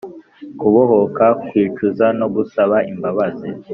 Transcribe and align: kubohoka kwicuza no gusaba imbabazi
kubohoka 0.59 1.25
kwicuza 1.43 2.05
no 2.19 2.27
gusaba 2.35 2.77
imbabazi 2.91 3.49